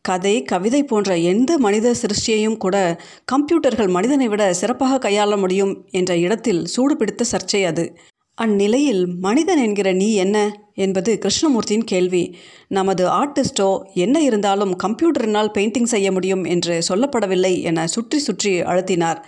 கதை 0.08 0.44
கவிதை 0.44 0.84
போன்ற 0.84 1.18
எந்த 1.18 1.58
மனித 1.58 1.94
சிருஷ்டியையும் 1.94 2.58
கூட 2.58 2.78
கம்ப்யூட்டர்கள் 3.26 3.88
மனிதனை 3.88 4.28
விட 4.28 4.54
சிறப்பாக 4.54 5.10
கையாள 5.10 5.38
முடியும் 5.38 5.86
என்ற 5.92 6.18
இடத்தில் 6.18 6.66
சூடு 6.66 6.98
பிடித்த 6.98 7.26
சர்ச்சை 7.32 7.66
அது. 7.66 7.96
அந்நிலையில் 8.36 9.06
மனிதன் 9.20 9.58
என்கிற 9.58 9.92
நீ 9.92 10.14
என்ன? 10.14 10.38
என்பது 10.76 11.18
கிருஷ்ணமூர்த்தியின் 11.18 11.84
கேள்வி. 11.84 12.36
நமது 12.68 13.08
ஆர்டிஸ்டோ 13.10 13.82
என்ன 13.94 14.22
இருந்தாலும் 14.22 14.74
கம்ப்யூட்டரினால் 14.84 15.54
பெயிண்டிங் 15.54 15.92
செய்ய 15.94 16.12
முடியும் 16.12 16.44
என்று 16.44 16.82
சொல்லப்படவில்லை 16.90 17.62
என 17.62 17.88
சுற்றி 17.88 18.20
சுற்றி 18.20 18.62
அழுத்தினார். 18.62 19.22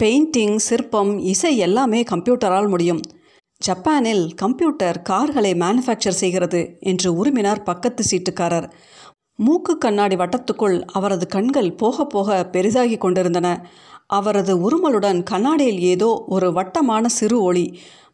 பெயிண்டிங் 0.00 0.56
சிற்பம் 0.56 1.18
இசை 1.18 1.56
எல்லாமே 1.56 2.02
கம்ப்யூட்டரால் 2.02 2.68
முடியும். 2.68 3.00
ஜப்பானில் 3.60 4.34
கம்ப்யூட்டர் 4.34 5.02
கார்களை 5.02 5.52
மேனுஃபேக்சர் 5.52 6.20
செய்கிறது 6.22 6.76
என்று 6.80 7.08
உரிமினார் 7.12 7.64
பக்கத்து 7.64 8.04
சீட்டுக்காரர். 8.10 8.68
மூக்கு 9.38 9.78
கண்ணாடி 9.78 10.16
வட்டத்துக்குள் 10.16 10.76
அவரது 10.92 11.26
கண்கள் 11.26 11.70
போக 11.72 12.04
போக 12.04 12.38
பெரிதாகி 12.44 12.96
கொண்டிருந்தன. 12.96 13.48
அவரது 14.06 14.52
உருமலுடன் 14.66 15.20
கண்ணாடியில் 15.22 15.80
ஏதோ 15.92 16.08
ஒரு 16.26 16.48
வட்டமான 16.52 17.04
சிறு 17.08 17.40
ஒளி 17.40 17.66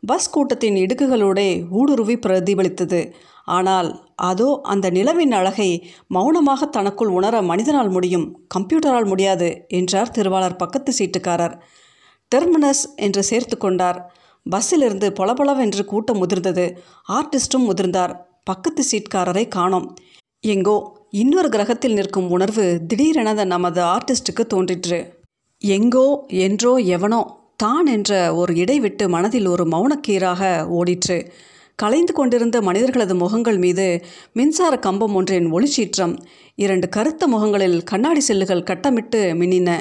பஸ் 0.06 0.30
கூட்டத்தின் 0.30 0.76
இடுக்குகளோடே 0.76 1.48
ஊடுருவி 1.70 2.16
பிரதிபலித்தது. 2.16 3.00
ஆனால் 3.44 3.88
அதோ 4.14 4.48
அந்த 4.62 4.86
நிலவின் 4.90 5.32
அழகை 5.32 5.70
மௌனமாக 6.06 6.66
தனக்குள் 6.66 7.08
உணர 7.08 7.42
மனிதனால் 7.42 7.88
முடியும் 7.88 8.26
கம்ப்யூட்டரால் 8.54 9.06
முடியாது 9.06 9.48
என்றார் 9.68 10.10
திருவாளர் 10.10 10.56
பக்கத்து 10.56 10.92
சீட்டுக்காரர். 10.98 11.54
டெர்மினஸ் 12.32 12.84
என்று 12.96 13.22
சேர்த்து 13.22 13.56
கொண்டார். 13.58 13.98
பஸ்ஸிலிருந்து 14.46 15.08
பொலபொலவென்று 15.10 15.84
கூட்டம் 15.84 16.20
முதிர்ந்தது. 16.22 16.66
ஆர்டிஸ்டும் 17.08 17.66
முதிர்ந்தார். 17.68 18.14
பக்கத்து 18.44 18.84
சீட்காரரை 18.90 19.44
காணோம். 19.48 19.88
எங்கோ 20.44 20.76
இன்னொரு 21.14 21.48
கிரகத்தில் 21.48 21.92
நிற்கும் 21.92 22.30
உணர்வு 22.30 22.80
திடீரென 22.86 23.44
நமது 23.44 23.80
ஆர்டிஸ்ட்டுக்கு 23.82 24.44
தோன்றிற்று. 24.48 24.98
எங்கோ 25.62 26.26
என்றோ 26.28 26.76
எவனோ 26.76 27.20
தான் 27.56 27.86
என்ற 27.86 28.34
ஒரு 28.34 28.56
இடைவிட்டு 28.56 29.08
மனதில் 29.08 29.46
ஒரு 29.46 29.64
மௌனக்கீராக 29.64 30.42
ஓடிற்று. 30.78 31.18
கலைந்து 31.76 32.12
கொண்டிருந்த 32.12 32.60
மனிதர்களது 32.60 33.14
முகங்கள் 33.14 33.58
மீது 33.58 34.04
மின்சார 34.32 34.78
கம்பம் 34.78 35.14
ஒன்றின் 35.14 35.52
ஒளிச்சீற்றம் 35.52 36.18
இரண்டு 36.54 36.88
கருத்த 36.88 37.26
முகங்களில் 37.26 37.84
கண்ணாடி 37.84 38.20
செல்லுகள் 38.20 38.66
கட்டமிட்டு 38.70 39.22
மின்னின. 39.40 39.80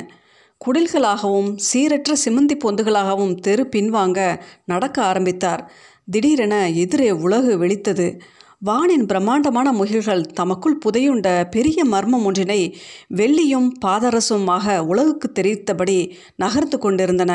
குடில்களாகவும் 0.61 1.55
சீரற்ற 1.73 2.13
சிமந்தி 2.25 2.57
பொந்துகளாகவும் 2.65 3.35
தெரு 3.35 3.67
பின்வாங்க 3.75 4.39
நடக்க 4.65 5.03
ஆரம்பித்தார். 5.03 5.71
திடீரென 6.11 6.69
எதிரே 6.69 7.11
உலகு 7.11 7.57
வெளித்தது 7.57 8.21
வானின் 8.65 9.05
பிரம்மாண்டமான 9.05 9.71
முகில்கள் 9.71 10.21
தமக்குள் 10.33 10.77
புதையுண்ட 10.85 11.49
பெரிய 11.49 11.85
மர்மம் 11.85 12.25
ஒன்றினை 12.25 12.75
வெள்ளியும் 13.15 13.67
பாதரசுமாக 13.85 14.77
உலகுக்கு 14.79 15.27
தெரிவித்தபடி 15.33 15.97
நகர்ந்து 16.35 16.77
கொண்டிருந்தன. 16.77 17.31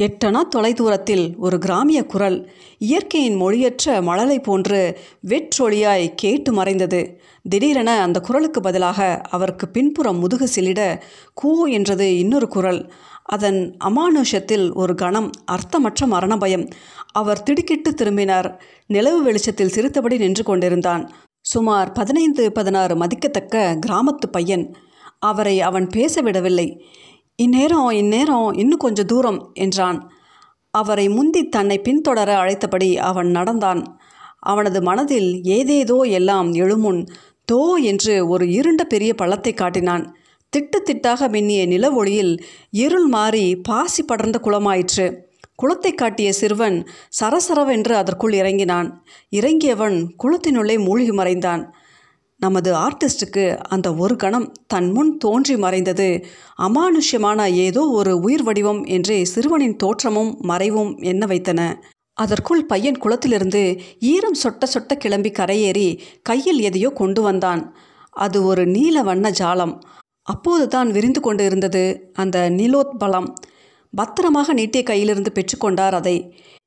எட்டனா 0.00 0.40
தொலைதூரத்தில் 0.56 1.36
ஒரு 1.36 1.58
கிராமிய 1.58 2.06
குரல் 2.06 2.50
இயற்கையின் 2.78 3.40
மொழியற்ற 3.40 4.02
மழலை 4.02 4.40
போன்று 4.40 4.98
வெற்றொழியாய் 5.26 6.14
கேட்டு 6.14 6.52
மறைந்தது. 6.52 7.20
திடீரென 7.42 8.00
அந்த 8.00 8.20
குரலுக்கு 8.20 8.60
பதிலாக 8.60 9.20
அவருக்கு 9.30 9.68
பின்புறம் 9.68 10.18
முதுகு 10.18 10.48
சிலிட 10.54 11.00
கூ 11.34 11.66
என்றது 11.66 12.18
இன்னொரு 12.18 12.48
குரல். 12.48 12.92
அதன் 13.22 13.76
அமானுஷத்தில் 13.84 14.72
ஒரு 14.74 14.94
கணம் 14.94 15.30
அர்த்தமற்ற 15.52 16.06
மரண 16.06 16.36
பயம் 16.36 16.68
அவர் 17.12 17.42
திடுக்கிட்டு 17.42 17.94
திரும்பினார். 17.94 18.62
நிலவு 18.86 19.22
வெளிச்சத்தில் 19.22 19.68
சிரித்தபடி 19.68 20.18
நின்று 20.18 20.42
கொண்டிருந்தான். 20.42 21.12
சுமார் 21.40 21.92
பதினைந்து 21.92 22.52
பதினாறு 22.52 22.96
மதிக்கத்தக்க 22.96 23.78
கிராமத்து 23.86 24.26
பையன். 24.30 24.76
அவரை 25.18 25.60
அவன் 25.60 25.86
பேச 25.86 26.20
விடவில்லை. 26.20 26.84
இந்நேரம் 27.38 27.88
இந்நேரம் 27.90 28.52
இன்னும் 28.52 28.78
கொஞ்சம் 28.78 29.06
தூரம் 29.06 29.50
என்றான். 29.54 29.98
அவரை 30.70 31.08
முந்தி 31.08 31.42
தன்னை 31.48 31.76
பின்தொடர 31.78 32.30
அழைத்தபடி 32.34 32.88
அவன் 32.98 33.30
நடந்தான். 33.30 33.82
அவனது 34.40 34.82
மனதில் 34.82 35.28
ஏதேதோ 35.42 35.98
எல்லாம் 36.18 36.52
எழுமுன் 36.52 37.00
தோ 37.52 37.60
என்று 37.82 38.14
ஒரு 38.28 38.44
இருண்ட 38.48 38.84
பெரிய 38.84 39.14
பள்ளத்தை 39.14 39.52
காட்டினான். 39.54 40.04
திட்டு 40.52 40.78
திட்டாக 40.82 41.28
மின்னிய 41.28 41.62
நிலவொளியில் 41.66 42.34
இருள் 42.70 43.06
மாறி 43.06 43.56
பாசி 43.68 44.02
படர்ந்த 44.02 44.40
குளமாயிற்று. 44.42 45.06
குளத்தை 45.54 45.92
காட்டிய 45.94 46.30
சிறுவன் 46.32 46.78
சரசரவென்று 47.20 47.92
அதற்குள் 47.92 48.32
இறங்கினான். 48.32 48.88
இறங்கியவன் 49.30 49.98
குளத்தினுள்ளே 50.22 50.78
மூழ்கி 50.84 51.12
மறைந்தான். 51.12 51.64
நமது 52.40 52.74
ஆர்டிஸ்டுக்கு 52.74 53.56
அந்த 53.56 53.94
ஒரு 53.94 54.16
கணம் 54.16 54.52
தன் 54.66 54.90
முன் 54.90 55.16
தோன்றி 55.16 55.56
மறைந்தது. 55.56 56.24
அமானுஷ்யமான 56.58 57.50
ஏதோ 57.50 57.82
ஒரு 57.88 58.20
உயிர் 58.20 58.42
வடிவம் 58.42 58.84
என்றே 58.84 59.24
சிறுவனின் 59.24 59.76
தோற்றமும் 59.76 60.36
மறைவும் 60.40 60.96
என்ன 60.96 61.26
வைத்தன? 61.26 61.80
அதற்குள் 62.12 62.66
பையன் 62.66 62.98
குளத்திலிருந்து 62.98 63.80
ஈரம் 64.00 64.38
சொட்ட 64.42 64.64
சொட்ட 64.74 64.94
கிளம்பி 64.94 65.30
கரையேறி 65.30 66.00
கையில் 66.22 66.60
எதையோ 66.60 66.88
கொண்டு 66.88 67.22
வந்தான். 67.22 67.76
அது 68.10 68.44
ஒரு 68.44 68.66
நீல 68.66 69.02
வண்ண 69.02 69.30
ஜாலம். 69.30 69.74
அப்போதுதான் 70.22 70.90
விரிந்து 70.90 71.20
கொண்டு 71.20 71.44
இருந்தது 71.44 72.10
அந்த 72.14 72.50
நீலோத்பலம். 72.50 73.28
பத்திரமாக 73.94 74.52
நீட்டிய 74.52 74.84
கையிலிருந்து 74.84 75.30
பெற்றுக்கொண்டார் 75.34 75.92
அதை. 75.92 76.16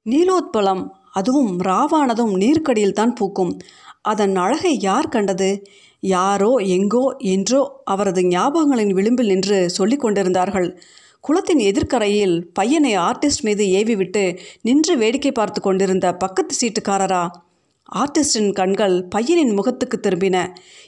நீலோத்பலம் 0.10 0.84
அதுவும் 1.12 1.60
ராவானதும் 1.60 2.34
நீர்க்கடியில் 2.38 2.92
தான் 2.92 3.14
பூக்கும். 3.14 3.58
அதன் 4.02 4.36
அழகை 4.36 4.80
யார் 4.80 5.10
கண்டது? 5.10 5.64
யாரோ 6.00 6.56
எங்கோ 6.56 7.16
என்றோ 7.18 7.82
அவரது 7.84 8.22
ஞாபகங்களின் 8.22 8.94
விளிம்பில் 8.94 9.28
நின்று 9.28 9.70
சொல்லிக் 9.70 10.00
கொண்டிருந்தார்கள். 10.00 10.80
குளத்தின் 11.20 11.60
எதிர்க்கரையில் 11.60 12.50
பையனை 12.54 12.98
ஆர்டிஸ்ட் 12.98 13.42
மீது 13.42 13.64
ஏவிவிட்டு 13.66 14.40
நின்று 14.62 14.98
வேடிக்கை 14.98 15.32
பார்த்து 15.32 15.62
கொண்டிருந்த 15.62 16.16
பக்கத்து 16.16 16.56
சீட்டுக்காரரா? 16.62 17.24
ஆர்டிஸ்டின் 17.96 18.52
கண்கள் 18.52 19.08
பையனின் 19.16 19.54
முகத்துக்கு 19.54 20.00
திரும்பின. 20.00 20.38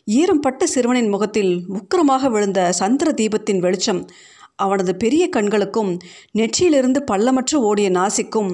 ஈரம் 0.05 0.39
பட்ட 0.39 0.65
சிறுவனின் 0.65 1.09
முகத்தில் 1.09 1.65
உக்கிரமாக 1.69 2.29
விழுந்த 2.29 2.71
சந்திர 2.71 3.11
தீபத்தின் 3.11 3.59
வெளிச்சம். 3.59 4.07
அவனது 4.55 4.95
பெரிய 4.95 5.29
கண்களுக்கும் 5.29 5.97
நெற்றியிலிருந்து 6.37 6.99
பள்ளமற்று 7.11 7.55
ஓடிய 7.55 7.89
நாசிக்கும் 7.89 8.51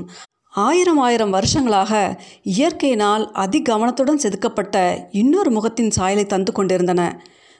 ஆயிரம் 0.57 0.97
ஆயிரம் 0.97 1.29
வருஷங்களாக 1.29 2.21
இயற்கையினால் 2.43 3.23
அதிகவனத்துடன் 3.35 4.21
செதுக்கப்பட்ட 4.23 4.75
இன்னொரு 5.11 5.51
முகத்தின் 5.51 5.91
சாயலை 5.91 6.25
தந்து 6.25 6.51
கொண்டிருந்தன. 6.51 7.01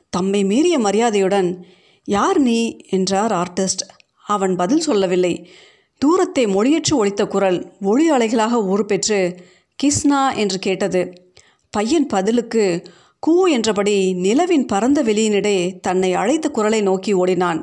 தம்மை 0.10 0.44
மீறிய 0.44 0.80
மரியாதையுடன் 0.80 1.50
யார் 2.08 2.39
நீ? 2.39 2.60
என்றார் 2.89 3.32
ஆர்டிஸ்ட். 3.32 3.84
அவன் 4.25 4.56
பதில் 4.56 4.80
சொல்லவில்லை. 4.80 5.50
தூரத்தை 6.01 6.46
மொழியற்று 6.46 6.94
ஒழித்த 6.94 7.27
குரல் 7.27 7.60
ஒளி 7.82 8.12
அலைகளாக 8.12 8.54
உருப்பெற்று 8.66 9.20
கிஸ்னா 9.80 10.22
என்று 10.36 10.60
கேட்டது. 10.60 11.01
பையன் 11.70 12.08
பதிலுக்கு 12.08 12.66
கூ 13.20 13.48
என்றபடி 13.48 14.13
நிலவின் 14.13 14.65
பரந்த 14.65 15.04
வெளியினிடே 15.04 15.58
தன்னை 15.80 16.13
அழைத்த 16.13 16.50
குரலை 16.50 16.82
நோக்கி 16.82 17.13
ஓடினான். 17.13 17.62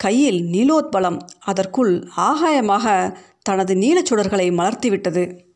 கையில் 0.00 0.40
நீலோத்பலம் 0.52 1.18
அதற்குள் 1.44 1.94
ஆகாயமாக 2.16 2.86
தனது 3.42 3.74
நீலச்சுடர்களை 3.74 4.46
மலர்த்திவிட்டது. 4.50 5.49